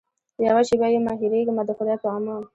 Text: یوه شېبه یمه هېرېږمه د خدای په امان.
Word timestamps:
یوه 0.45 0.61
شېبه 0.67 0.87
یمه 0.93 1.13
هېرېږمه 1.21 1.63
د 1.65 1.71
خدای 1.77 1.97
په 2.03 2.07
امان. 2.15 2.41